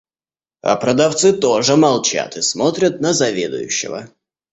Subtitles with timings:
[0.69, 4.09] А продавцы тоже молчат и смотрят на заведующего.